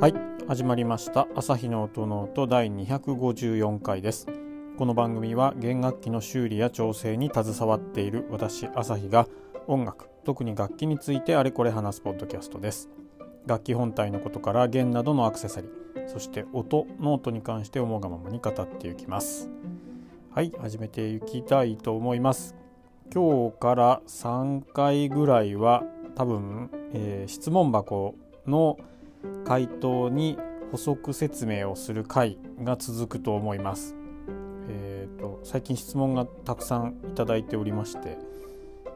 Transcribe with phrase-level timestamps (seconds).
[0.00, 0.14] はい。
[0.46, 1.26] 始まりました。
[1.34, 4.28] 朝日の音ノート第254回です。
[4.76, 9.26] この番組は弦楽器の修理や調整に携わっている私朝日が
[9.66, 12.88] 音楽特に楽器についてあれこれ話すポッドキャストです。
[13.44, 19.50] 楽器本体のことから弦などのアクセサリーそして音ノートに関して思うがままに語っていきます。
[20.30, 20.52] はい。
[20.60, 22.54] 始めていきたいと思います。
[23.12, 25.82] 今日から3回ぐらいは
[26.14, 28.14] 多分、えー、質問箱
[28.46, 28.78] の
[29.44, 30.38] 回答に
[30.70, 33.96] 補足説明をする回が続くと思います。
[34.68, 38.18] えーと、最近質問がたくさんいただいておりまして、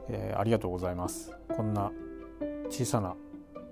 [0.09, 1.33] えー、ありがとうございます。
[1.49, 1.91] こんな
[2.69, 3.15] 小さな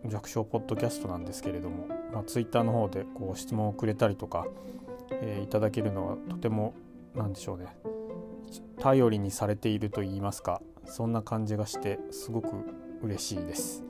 [0.07, 4.47] 弱小ポッドキャストなんですけれども、まあ、ツイッターの方でこう質問をくれたりとか、
[5.11, 6.75] えー、いただけるのはとても
[7.15, 7.67] 何でしょうね
[8.79, 12.49] 頼りにされていると言いますかそんな感じがしてすごく
[13.03, 13.83] 嬉しいです。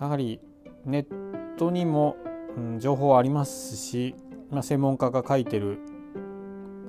[0.00, 0.40] やはり
[0.84, 2.16] ネットにも、
[2.56, 4.14] うん、情報ありますし、
[4.50, 5.78] まあ、専門家が書いてる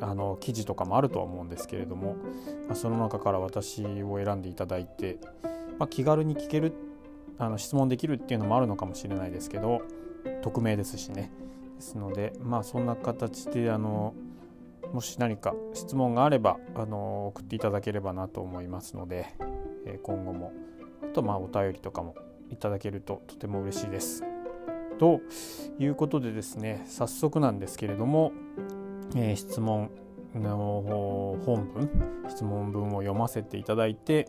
[0.02, 2.16] あの記事とかもあるとは思うんですけれども、
[2.67, 5.19] まあ、その中から私を選んでいただいて、
[5.80, 6.73] まあ、気軽に聞ける
[7.38, 9.81] あの質問できるっていうのもあるのかもしれないですけど
[10.41, 11.31] 匿名ですしね
[11.75, 14.13] ですのでまあそんな形であの
[14.93, 19.33] もし何か質問があればあの送っていただければなと思いますので、
[19.86, 20.53] え今後も
[21.03, 22.16] あとまあお便りとかも
[22.49, 24.34] いただけるととても嬉しいです。
[24.97, 25.21] と
[25.79, 28.31] いうことでですね早速なんですけれども、
[29.15, 29.91] えー、質問
[30.33, 31.89] の本文
[32.29, 34.27] 質問文を読ませていただいて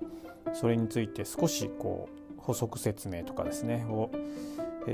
[0.53, 4.11] それについて少しこう補足説明とかですねを、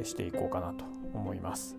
[0.05, 1.77] していこうかなと思います。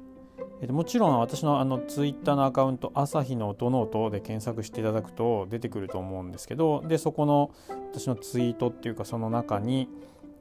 [0.69, 7.51] もちろん私のあのツイッターのアカウント「朝日の音ノート」で検索していただくと出てくると思うんですけどでそこの
[7.91, 9.89] 私のツイートっていうかその中に、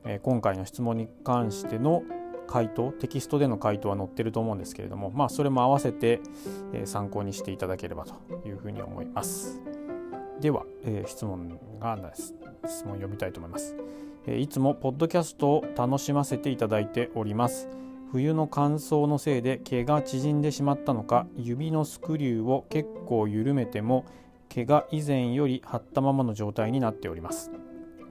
[0.04, 2.02] え今回の質問に関しての
[2.52, 6.20] 回答テキストでの回答は載ってると思うんですけれどもまあそれも合わせて、
[6.74, 8.14] え参考にしていただければと
[8.46, 9.62] いうふうに思います。
[10.38, 13.76] では、えー、質問が質問読みたいと思います、
[14.26, 17.68] えー、いつもポッドキャストを楽しませていただいております。
[18.10, 24.04] 冬の乾燥のせいで毛が縮んでしまったのか指のスクリューを結構緩めても
[24.50, 27.50] 毛が以前より張ったままの状態になっております。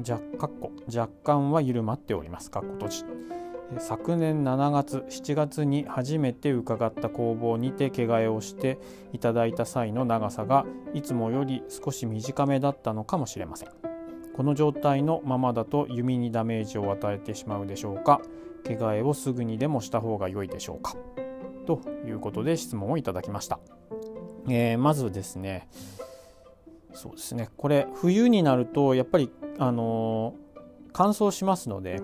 [0.03, 2.49] 若干は緩まっております。
[2.49, 3.40] かっこ閉じ。
[3.79, 8.79] 昨年7月7月に初めて伺った工房にて毛替えをして
[9.13, 13.69] いただいた際の長さがいつもより少し短めだったのかもしれません。
[14.35, 18.21] この状態のままだと弓にダメージを与えてしまうでしょうか。
[18.63, 20.95] 毛替えをすぐにでもした方が良いでしょうか。
[21.65, 23.59] ということで質問をいただきました、
[24.49, 25.69] えー、まずですね
[26.93, 27.49] そうですね。
[27.55, 30.51] これ冬になるとやっぱりあのー
[30.93, 32.01] 乾燥しますので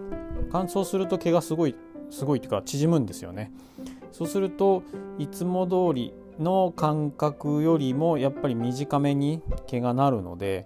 [0.51, 1.75] 乾燥すると毛がすごい
[2.09, 3.51] すごいっていうか縮むんですよね。
[4.11, 4.83] そうすると
[5.17, 10.65] いつも通りの間隔よりもやっぱり短めに毛がなるので、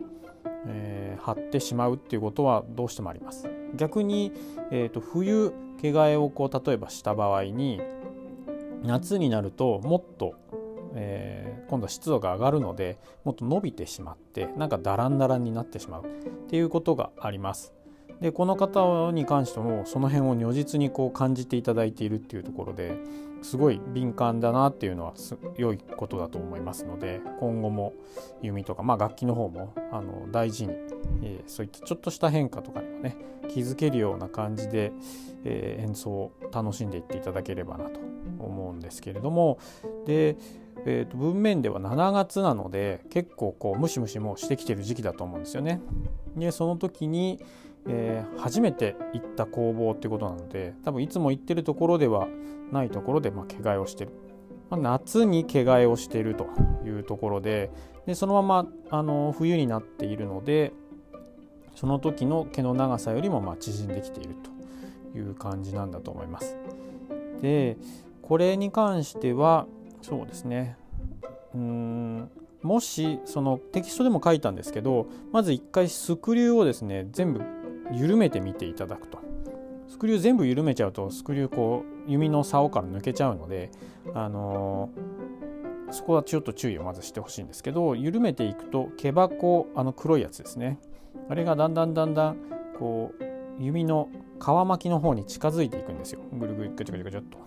[0.67, 3.49] えー、張ってしまうっていうことはどうしてもあります。
[3.75, 4.31] 逆に、
[4.69, 7.81] えーと、冬毛替えをこう例えばした場合に
[8.83, 10.35] 夏になるともっと、
[10.93, 16.07] えー、今度は湿度が上がるのでもっと伸びてしまってなんかダランダランになってしまうっ
[16.49, 17.73] ていうことがあります。
[18.21, 22.95] でこの方に関してもその辺を如実にこう感じていただいているっていうところで
[23.41, 25.13] すごい敏感だなっていうのは
[25.57, 27.93] 良いことだと思いますので今後も
[28.43, 30.73] 弓とか、まあ、楽器の方もあの大事に、
[31.23, 33.17] えー、そういったちょっとした変化とかにもね
[33.49, 34.91] 気づけるような感じで、
[35.43, 37.99] えー、演奏を楽しんでいっていただければなと
[38.37, 39.57] 思うんですけれども
[40.05, 40.37] で
[40.85, 45.79] えー、と文面では7月なので結構こうムシムシもしてきてる時期だと思うんですよね。
[46.35, 47.39] でその時に、
[47.87, 52.27] えー、初めて行った工房ってことなので多分いつも行ってるところでは
[52.71, 54.11] ないところで、まあ、毛替えをしてる、
[54.69, 56.47] まあ、夏に毛替えをしていると
[56.85, 57.71] いうところで
[58.05, 60.73] でそのままあの冬になっているので
[61.75, 64.35] その時の毛の長さよりもまあ縮んできている
[65.13, 66.57] という感じなんだと思います。
[67.41, 67.77] で
[68.21, 69.65] これに関しては
[70.01, 70.77] そうですね
[71.55, 72.29] うん
[72.61, 77.41] もしそのテキストでも書いたんですけどまず一回スクリューをですね全部
[77.93, 79.19] 緩めてみていただくと。
[79.87, 83.71] スクリュー全部緩めちゃうとスクリューこう弓の竿から抜けちゃうので、
[84.13, 90.79] あのー、そこはちょっと注意をまずしてほしいんですけど緩めていくと毛箱あの黒いやつですね。
[91.29, 92.37] あれがだんだんだんだん
[92.79, 93.23] こう
[93.63, 94.09] 弓の
[94.39, 96.21] 皮巻きの方に近づいていくんですよ。
[96.33, 97.37] ぐるぐるぐちゃぐちゃぐちゃっと。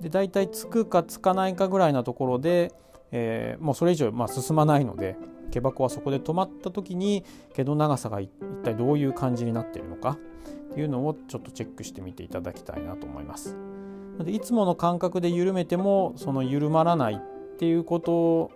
[0.00, 2.72] で大体つくかつかないかぐらいなところで、
[3.12, 5.16] えー、もうそれ以上まあ進まないので
[5.54, 7.24] 毛箱はそこで止まった時に
[7.54, 8.28] 毛の長さが一
[8.64, 10.18] 体どういう感じになっているのか？
[10.72, 13.56] っていうのをちょっとチェックしてみていただきたいなと思います。
[14.18, 18.50] でいつもの感覚で緩めてもその緩まらないっていうこと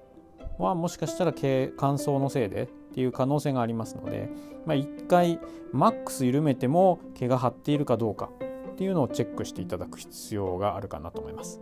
[0.59, 4.29] はもしかしたら乾燥のせいでっていう可能性がありますので、
[4.67, 5.39] まあ、1回
[5.73, 8.31] マックス緩めても毛が張っているかどうか
[8.73, 11.61] っていうのをチェックしていただく必要があるかなと思います。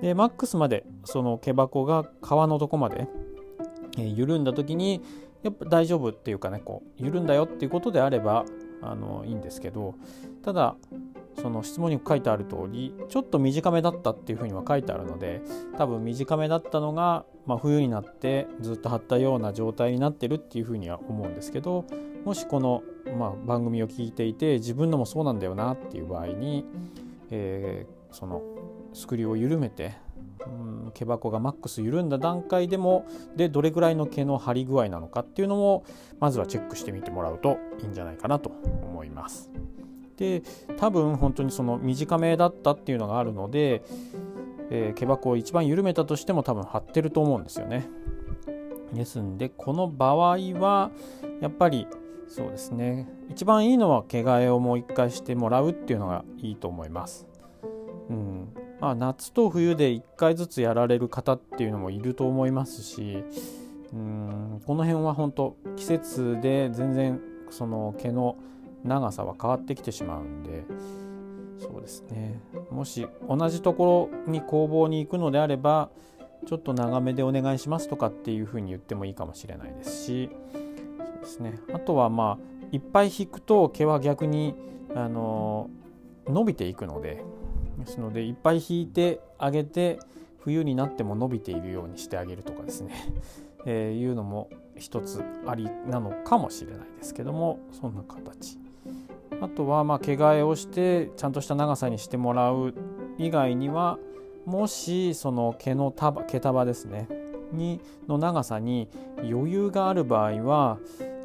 [0.00, 3.08] でマックスまでその毛箱が皮のとこまで、
[3.98, 5.02] え、緩んだ時に
[5.42, 8.44] やっぱ大丈夫っていうかねこう緩んだよっていうことであれば
[8.82, 9.94] あのいいんですけど
[10.42, 10.76] ただ
[11.40, 15.42] その質問に書いてある通りちょっと短めだったっていうふうには書いてあるので
[15.76, 21.84] 多分短めだったのが、まあ、冬になってずっと張ったような状態になってるっていうふうには思うんですけど
[22.24, 22.82] もしこの、
[23.18, 26.64] まあ、番組を聞いていて自分のもそうなんだよなっていう場合に、
[27.30, 28.42] えー、その
[28.92, 29.94] スクリューを緩めて
[30.46, 35.84] うん毛箱がマックス緩んだ段階でもでどれぐらいの毛の張り具合なのかっていうのも
[36.20, 39.50] まずはチェックしてみてもらうといいんじゃないかなと思います。
[40.16, 40.42] で
[40.76, 43.82] 多分本当にその短めだったっていうのがあるので、
[44.70, 47.88] えー、毛箱を一番緩めたとしても多分張ってると思うんですよね。
[48.92, 50.92] ですんでこの場合は
[51.40, 51.88] やっぱり
[52.28, 57.26] そうですね一番いいのは毛替えをもう一回してもらうっていうのがいいと思います。
[58.08, 63.24] うんまあ、夏と冬で1回ずつやられる方っていうのもいると思いますし
[63.94, 68.36] うんこの辺は本当季節で全然その毛の
[68.84, 70.64] 長さは変わってきてしまうんで
[71.60, 72.38] そうですね。
[72.70, 75.88] もし同じところに工房に行くのであれば
[76.44, 80.30] ちょっと長めでお願いしますとかっていうふうに言ってもいいかもしれないですし
[80.98, 81.58] そうですね。
[81.72, 84.54] あとはまあいっぱい引くと毛は逆に
[84.94, 85.70] あの
[86.28, 87.22] 伸びていくので
[87.84, 89.98] ですのでいっぱい引いてあげて
[90.40, 92.94] 冬になっても伸びているようにしてあげるとかですね、
[93.64, 98.58] えー、いうのも一つありなのかもしれないですけどもそんな形。
[99.40, 102.72] あとはまあ毛替えをしてちゃんとした長さにしてもらう
[103.18, 103.98] 以外には
[104.46, 107.08] もしその毛の束毛束ですね。
[107.52, 108.88] にの長さに
[109.18, 110.78] 余裕がある場合は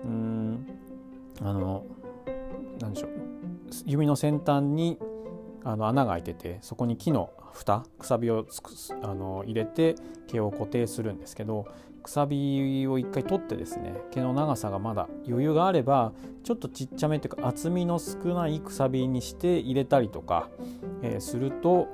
[0.05, 0.67] うん
[1.41, 1.83] あの
[2.79, 3.09] 何でしょう。
[3.85, 4.97] 指の先端に
[5.63, 8.45] あの穴が開いててそこに木の蓋くさびを
[9.01, 9.95] あの入れて
[10.27, 11.65] 毛を固定するんですけど
[12.03, 16.13] くさびを一回取ってですね毛の長さがまだ余裕があれば
[16.44, 20.50] ちょっとちっちゃめっていうか厚みの少ないくさびにして入れたりとか、
[21.01, 21.88] えー、すると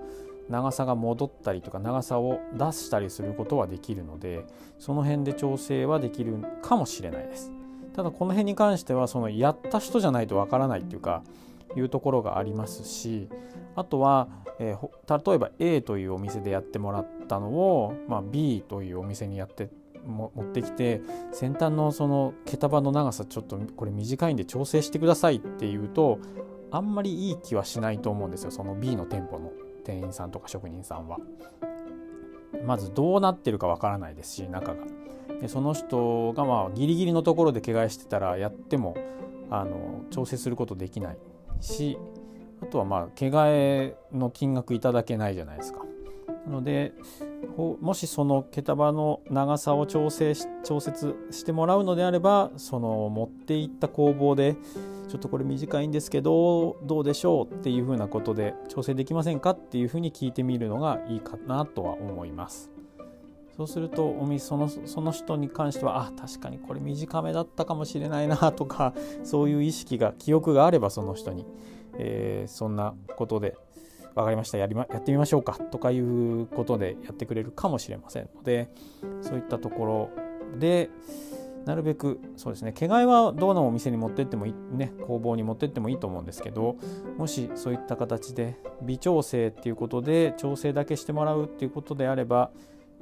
[0.49, 4.45] 長さが戻ったりとか長さを出したりすることはできるので
[4.77, 7.51] その辺で調整はできるかもしれないです。
[7.95, 11.23] ただこの辺に関してはそのやった人じゃないとわからないっていうか
[11.75, 13.29] いうところがありますし
[13.75, 14.27] あとは、
[14.59, 19.69] えー、例えば A というお店でやってもらったのを、まあ、B というお店にやって
[20.05, 21.01] も持ってきて
[21.31, 26.19] 先端のその毛束の長さちょっとこれ短いんで調整してくださいっていうと
[26.71, 29.51] あんまりいい気はしないと思うんですよその B の店舗の
[29.83, 31.17] 店員さんとか職人さんは。
[32.65, 34.83] まずどうなってるかわからないですし中が。
[35.41, 38.95] でその人がまあギリギリのところで怪我してたらやっても
[39.49, 41.17] あの調整することできない
[41.61, 41.97] し
[42.61, 45.85] あとはまあ毛替えの金額いただけないじゃないですか。
[46.45, 46.93] なので
[47.57, 54.55] もしその毛束の長さを調整し調節してもらうのであればその持っていった工房で
[55.07, 62.74] ちょっとこれ短いんですけどどうでしょうっていうふうなことで調整できませんかっていうふうに聞いてみるのがいいかなとは思います。
[63.55, 68.93] そうするとお店そのその人に関してはあ確かにこれ短めだったかもしれないなとか
[69.23, 71.45] そういう意識が記憶があればその人に、
[71.97, 73.55] えー、そんなことで
[74.13, 78.69] 分かりましたやり、ま、やってみましょうかとかいうことでやってくれるかもしれませんので
[79.21, 80.09] そういったところ
[80.59, 80.89] で
[81.65, 86.77] なるべくそうですね毛替えはどのお店に持ってってもいいね工房に持ってってもいいと思うんですけど
[87.17, 92.51] もしそういった形で微調整っていうことで調整だけしてもらうっていうことであれば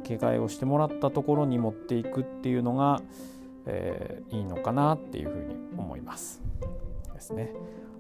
[0.04, 3.02] 毛替えをしてもらったところに持っていくっていうのが、
[3.66, 6.42] えー、いいのかなっていうふうに思います
[7.14, 7.54] ですね。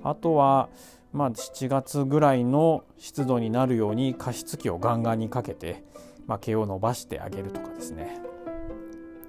[0.04, 0.70] あとは
[1.14, 5.84] まあ、7月ぐらいの湿度になるように加湿器をガンガンにかけて、
[6.26, 8.20] まあ、毛を伸ばしてあげるとかですね。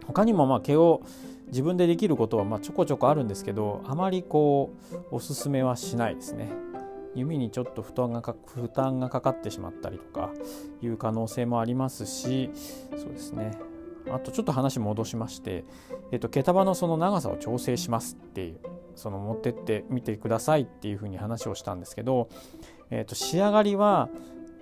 [0.06, 1.02] 他にもまあ毛を
[1.48, 6.50] 自分でできることはまあちょこちょこあるんですけどあまりこうおすすめはしないですね。
[7.14, 10.30] 弓にちょっと負担がか負担がかかってしまったりとか
[10.82, 12.50] いう可能性もありますし
[12.96, 13.52] そうですね
[14.10, 15.64] あとちょっと話戻しまして、
[16.12, 18.58] えっと、毛束のその長さを調整しますっていう
[18.96, 22.28] その持ってってみてくださいっていうふうに話をしたんですけど、
[22.90, 24.08] えー、と仕上がりは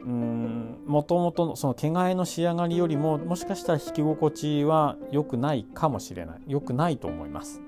[0.04, 7.60] もともとのその毛替えの仕上がりよりももしかしたら引き心地は良くないかもしれない良くないと思います。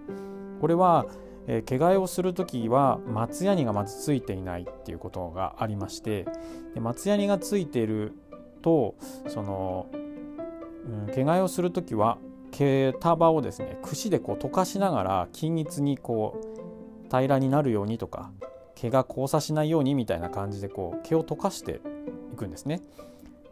[0.60, 1.06] これは
[1.46, 6.26] えー、毛替えをする時は松ヤニがまずついていないっていうことがありまして
[6.74, 8.14] で松ヤニがついている
[8.62, 8.94] と
[9.28, 12.18] その、うん、毛替えをする時は
[12.50, 18.30] 毛束をですね櫛でこう溶かしながら均一にこう平らになるようにとか
[18.74, 21.80] 毛が交差しないようにみたいな感じでこう毛を溶かして
[22.32, 22.80] いくんですね。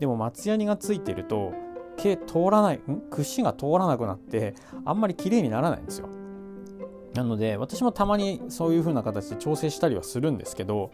[0.00, 1.52] でも松ヤニがついてると
[1.96, 3.02] 毛通らないん？
[3.10, 6.08] 櫛が通らなくなってあんまり綺麗にならないんですよ。
[7.14, 10.90] なので私もたまにそういう風な形で調整したりはするんですけど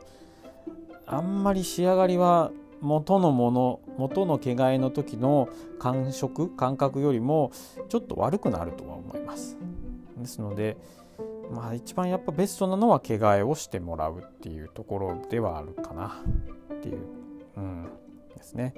[1.07, 5.49] あんまり仕上がりは元のもの元の毛替えの時の
[5.79, 7.53] 感触感覚よりも
[7.89, 9.57] ちょっと悪くなるとは思います。
[10.17, 10.77] ですので
[11.51, 16.21] まあ一番やっぱベストなのは毛替えをしてもらうっていうところではあるかな
[16.75, 16.99] っていう、
[17.57, 17.89] うん、
[18.37, 18.75] ですね。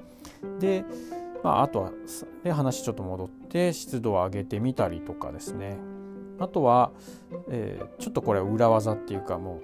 [0.58, 0.84] で、
[1.42, 1.92] まあ、あとは
[2.44, 5.78] で話ちょっと戻って湿度を上げてみたりとかですね
[6.40, 6.90] あとは、
[7.50, 9.60] えー、ちょっとこれは裏技っていうかも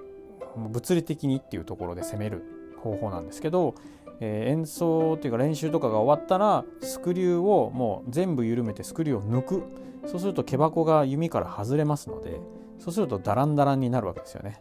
[0.56, 2.44] う物理的にっていうところで攻める
[2.82, 3.74] 方法なんですけど、
[4.20, 9.62] えー、演奏っていうか練習とかが終わったらスクリューをもう全部緩めてスクリューを抜く。
[10.06, 12.40] そうすると毛箱が弓から外れますので
[12.78, 14.60] そうするとダランダランになるわけですよね。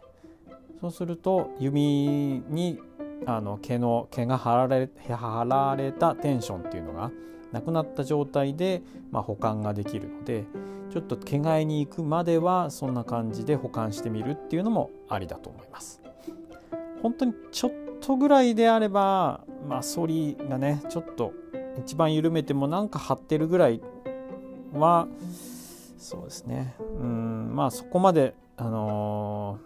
[0.80, 2.80] そうすると弓に
[3.24, 7.10] あの毛の毛が張られ張られたテンションっていうのが
[7.52, 10.44] なくなった状態で、まあ、保管ができるので
[10.96, 16.00] ちょっと毛替えに行くまではそんな感じで保管してみるっていうのもありだと思います。
[17.02, 21.34] 本当にちょっとぐらいであれば、まあ、反りがねちょっと
[21.78, 23.82] 一番緩めてもなんか張ってるぐらい
[24.72, 25.06] は
[25.98, 29.58] そうですねうんまあそこまであの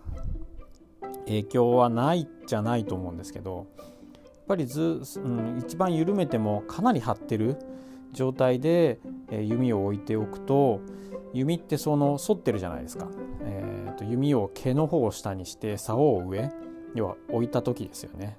[1.00, 3.84] ー、影響はないじゃないと思うんですけどや
[4.18, 7.56] っぱりず、うん、一番緩めてもかなり張ってる
[8.12, 9.00] 状態で、
[9.30, 10.80] え、弓を置いておくと
[11.32, 13.08] 弓ってその反ってるじゃないですか、
[13.42, 16.50] えーと、弓を毛の方を下にして竿を上
[16.94, 18.36] 要は置いた時ですよね。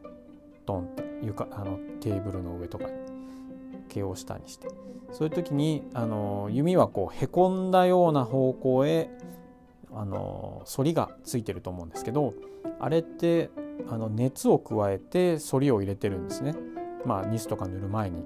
[0.66, 1.04] ドンって。
[1.22, 2.92] 床あのテーブルの上とかに。
[3.88, 4.68] 毛を下にして。
[5.12, 9.10] そういう時にあの弓はこうへこんだような方向へ
[9.94, 12.34] あの反りがついてると思うんですけど
[12.80, 13.50] あれって
[13.90, 16.56] あの熱を加えて反りを入れてるんですね。
[17.06, 18.24] まあニスとか塗る前に。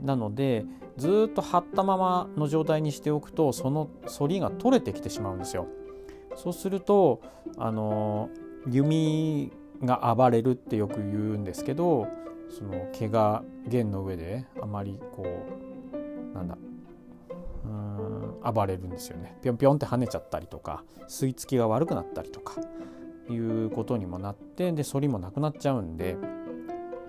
[0.00, 0.64] なので
[0.96, 5.66] ずっと張ったままの状態にしておくとその反りが取れてきてしまうんですよ。
[6.34, 7.20] そうすると
[7.58, 8.30] あの
[8.68, 12.08] 弓が暴れるってよく言うんですけど
[12.48, 16.56] その毛が弦の上であまりこうなんだ
[17.64, 22.60] うん暴れるんですよねぴょんぴょんって跳ねちゃったりとか吸い付きが悪くなったりとか
[23.30, 26.16] いうことにもなってで反りもなくなっちゃうんで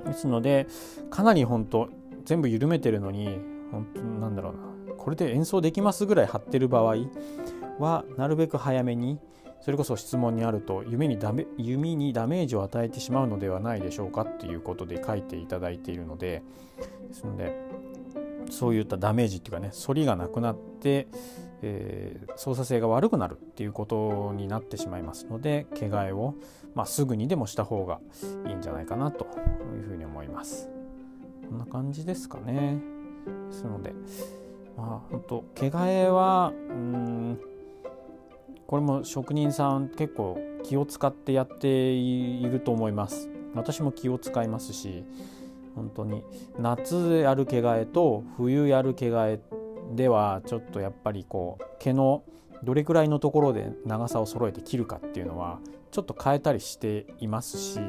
[0.06, 0.68] ですので
[1.10, 1.90] かなり本当
[2.26, 3.40] 全部緩めてるのに
[3.72, 6.96] 本当なんだろうなこれで演奏できますぐらい張ってる場合
[7.80, 9.20] はなるべく早めに
[9.62, 16.44] それこそ質問にあると弓にダメ弓にダメージを与えてしまうのではないでしょうかっていうことで書いていただいているので
[17.08, 17.58] ですので
[18.50, 21.08] そういったダメージっていうかね反りがなくなって、
[21.62, 26.36] えー、操作性が悪くなるっていうことになってしまいますので毛替えを、
[26.76, 28.00] まあ、すぐにでもした方が
[28.48, 29.26] いいんじゃないかなと
[29.76, 30.83] いうふうに思います。
[31.50, 32.94] こんな感じですかね。
[33.26, 33.94] ですので
[34.76, 37.40] まあ本当毛替えはうん
[38.68, 45.04] これも職人さん結構気を使ってやっていると思います私も気を使いますし
[45.76, 46.24] 本当に
[46.58, 49.40] 夏やる毛替えと冬やる毛替え
[49.96, 52.24] ではちょっとやっぱりこう毛の
[52.64, 55.60] どれくらいのところで長さを揃えて切るかっていうのは
[55.92, 57.80] ちょっと変えたりしていますし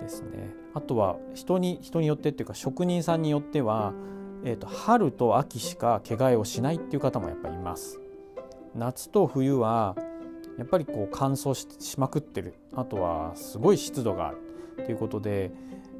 [0.00, 0.54] ですね。
[0.74, 3.92] あとは人に人によってっていうか職人さんによっては、
[4.44, 8.00] えーと春と秋しか毛替えをしないっていう方もやっぱいます。
[8.74, 9.96] 夏と冬は
[10.58, 12.54] やっぱりこう乾燥しまくってる。
[12.74, 14.38] あとはすごい湿度がある。
[14.84, 15.52] ということで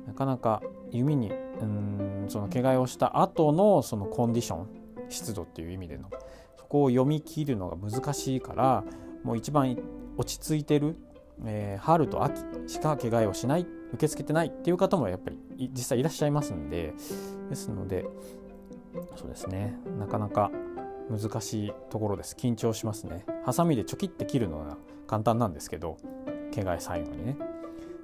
[0.06, 4.68] なかなか弓にうんその毛替えをした後のそのコンディション
[5.08, 6.10] 湿度っていう意味での
[6.56, 8.84] そこを読み切るのが難しいから
[9.22, 9.78] もう一番
[10.16, 10.96] 落ち着いてる、
[11.44, 16.94] えー、春と秋しか毛替えをしない受け付けてないっていう方もやっぱり実際いらっしゃいますんで
[17.48, 18.06] ですので
[19.16, 19.76] そうですね。
[19.98, 20.50] なかなか
[21.10, 22.36] 難しいところです。
[22.38, 23.24] 緊張しますね。
[23.44, 24.76] ハサミでチョキって切るのは
[25.06, 25.96] 簡単なんですけど
[26.52, 27.36] 毛替え最後にね。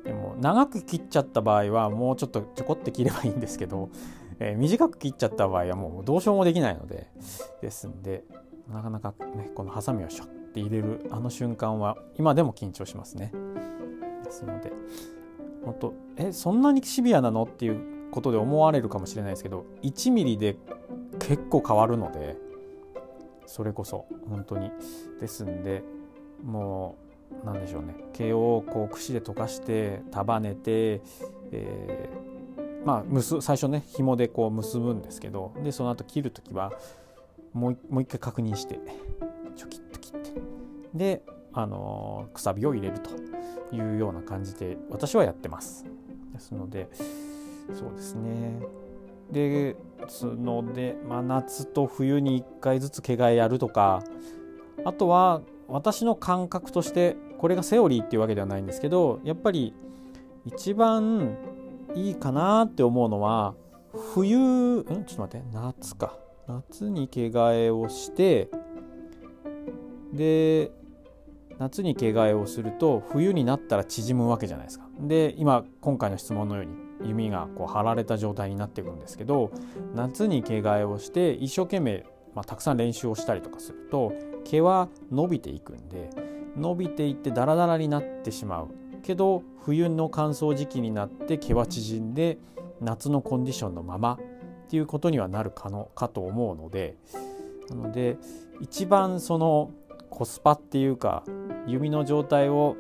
[0.05, 3.91] でも長く切っちゃった場合はもうちょっとちょこって切ればいいんですけど、
[4.39, 7.09] えー、短く切っちゃった場合はもうどうしようもできないので
[7.61, 8.25] ですんで
[8.73, 13.33] なかなかねこのハサミをシャッて入れるあの瞬間は今でも緊張しますね。
[14.25, 14.73] ですので
[15.65, 17.45] 本当えそんなにシビアなの？
[17.45, 20.57] っていうことで思われるかもしれないですけど1ミリで
[21.19, 22.37] 結構変わるので
[23.47, 24.71] それこそ本当に。
[25.21, 25.83] ですんで
[26.43, 26.97] も
[27.43, 27.95] うなんでしょうね。
[28.13, 31.03] 毛をこう串で溶かして束ねて、
[31.53, 36.73] えー、まあ結最初ね紐でこう結ぶんですけどでその後切る時は
[37.53, 38.81] もうもう一回確認して
[39.57, 39.90] チョキッと。
[40.95, 43.11] であのー、くさびを入れると
[43.75, 45.85] いうような感じで私はやってます。
[46.33, 46.89] ですので
[47.75, 48.61] そうですね
[49.31, 49.77] で
[50.09, 54.03] すので、まあ、夏と冬に1回ずつ毛替えやるとか
[54.85, 59.75] あとは私の感覚としてこれがセオリーっていうわけではないんですけどやっぱり
[60.45, 61.37] 一番
[61.95, 63.55] いいかなって思うのは
[64.15, 66.19] 冬んちょっと待って夏か
[66.49, 68.49] 夏に毛替えをして
[70.13, 70.73] で
[71.61, 74.89] 夏に毛替えをすると冬になったら縮むわけじゃないですか。
[74.99, 76.73] で今今回の質問のように
[77.07, 79.51] 弓がこう張られた状態になっていくんですけど
[79.95, 84.15] 夏に毛替えをして一生懸命、まあ、たくさん練習をしたりとかすると
[84.45, 86.11] 毛は伸びていくんで
[86.57, 88.69] 伸びていってダラダラになってしまう
[89.03, 92.39] けど冬の乾燥時期になって毛は縮んで
[92.81, 96.97] 夏のコンディションのままっていうことにはなるかのかと思うので
[97.69, 98.17] なので
[98.61, 99.71] 一番その
[100.11, 101.25] コスパっていうか
[101.67, 102.77] 弓の状態を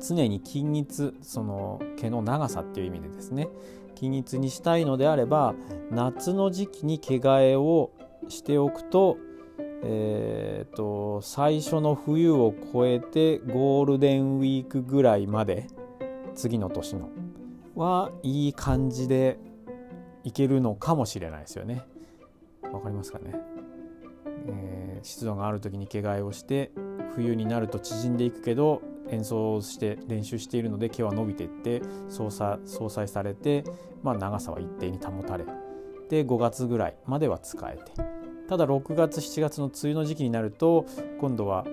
[0.00, 3.48] 常に均一その毛の長さっていう意味でですね
[3.94, 5.54] 均一にしたいのであれば
[5.90, 7.90] 夏の時期に毛替えを
[8.28, 9.16] しておくと,、
[9.82, 15.66] えーと、最初の冬を越えてゴールデンウィークぐらいまで
[16.36, 17.08] 次の年の
[17.74, 19.38] はいい感じで
[20.22, 21.82] いけるのかもしれないですよね。
[22.72, 23.34] わかりますかね、
[24.48, 26.72] えー、湿度がある時に毛替えをして
[27.14, 33.64] 冬になると縮んでいくけど演奏して練習しているので毛は伸びていって相殺相殺されて、
[34.02, 35.44] まあ、長さは一定に保たれ
[36.08, 38.18] で5月ぐらいまでは使えて。
[38.48, 40.86] ただ6月7月の梅雨の時期になると
[41.20, 41.66] 今度は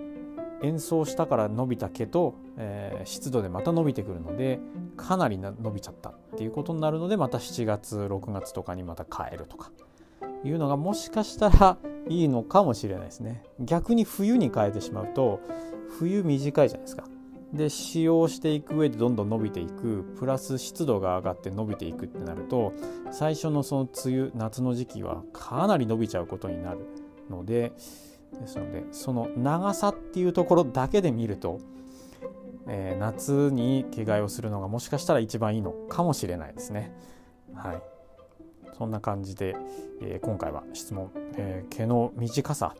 [0.61, 4.59] 演奏したから伸びた毛と、えー、湿度でまた伸びてくるので
[4.97, 9.71] かなり伸びちゃったっていうことになるのでまた7月6月とかにまた変えるとか。
[10.43, 13.43] いうのがもしかしたらいいのかもしれないですね。
[13.59, 15.39] 逆に冬に変えてしまうと
[15.99, 17.05] 冬短いじゃないですか。
[17.53, 22.73] で使用していく上でどんどん伸びていくプラス湿度が上がって伸びていくってなると
[23.11, 26.79] 最初のその梅雨夏の時期はかなり伸びちゃうことになる
[27.29, 27.71] ので
[28.33, 31.59] ですのでその長さっていうところだけで見ると、
[32.67, 36.93] えー、夏に着替えをするのがもしかしたら一番いいのかもしれないですね。
[37.53, 37.94] はい。
[38.77, 39.55] そんな感じで、
[40.01, 42.75] えー、今回は質問、えー、毛の短さ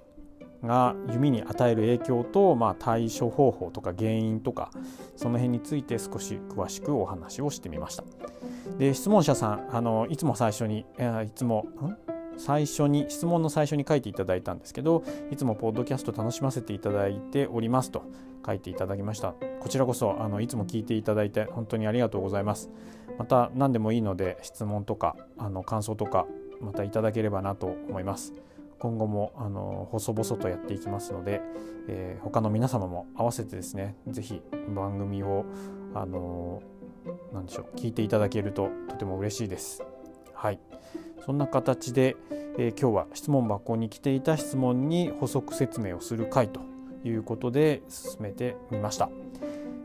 [0.63, 4.71] が弓に与える影響と、まあ、対処方法とか原因とか
[5.15, 8.03] その辺について少し詳しくお話をしてみました。
[8.77, 11.67] で質問者さんあのいつも最初に、えー、いつも
[12.37, 18.03] 最初に質問の最初に書いていただいたんですけどいつもポッドキャスト楽しませていただいておりますと
[18.45, 19.33] 書いていただきました。
[19.61, 22.69] こちらこそあのいつも聞いていただいて本当にありがとうございます。
[23.17, 26.25] また何でもいいので質問とかあの感想とか
[26.61, 28.33] またいただければなと思います。
[28.79, 31.41] 今後もあの細々とやっていきますので、
[31.87, 34.41] えー、他の皆様も合わせてですね是非
[34.75, 35.45] 番組を
[35.93, 36.61] あの
[37.33, 39.83] 何でしょう聞いていただけるととても嬉しいです。
[40.33, 40.59] はい。
[41.25, 42.15] そんな形で、
[42.57, 46.61] えー、今日は質問箱に来ていた質問に補足説明をする回と
[47.03, 49.09] いうことで進めてみました。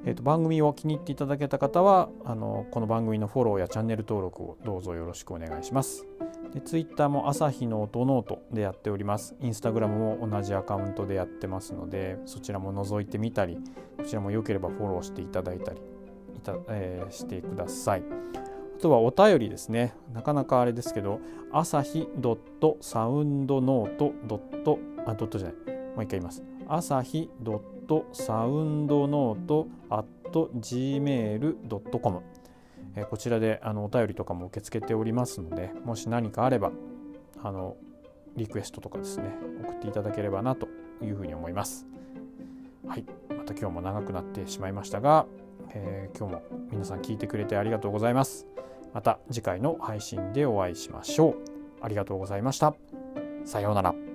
[0.05, 6.07] えーと、番組を気に入っていただけた方はあのこの番組のフォローやチャンネル登録をどうぞよろしくお願いします。
[6.55, 9.37] で Twitter も朝日の音ノートでやっております。
[9.41, 13.59] インスタグラムも同じアカウントでやってますのでそちらも覗いてみたり
[13.99, 15.81] こちらも良ければフォローしていただいたり
[16.37, 18.03] いた、えー、してください。
[18.79, 19.95] あとはお便りですね。
[20.15, 21.21] なかなかあれですけど、
[21.53, 25.57] 朝日ドットサウンドノートドットあドットじゃない。
[25.57, 26.43] もう一回言います。
[26.73, 32.23] 朝日ドットサウンドノートアット gmail.com
[33.11, 36.71] こちらであのお便りとかも受け付けておりますのでもし何かあれば
[37.43, 37.77] あの
[38.37, 40.69] リクエストとかですね送っていただければなと
[41.03, 41.87] いうふうに思います。
[42.87, 43.05] はい。
[43.29, 45.27] また今日も長くなってしまいましたが、
[45.71, 48.47] えー、今日も皆さん聞いてくれてありがとうございます。
[48.95, 51.37] また次回の配信でお会いしましょう。
[51.83, 52.75] ありがとうございました。
[53.45, 54.10] さようなら。